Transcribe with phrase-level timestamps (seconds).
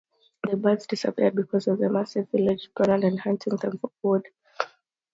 [0.49, 4.27] The birds disappeared because of the massive village buildout and hunting them for food.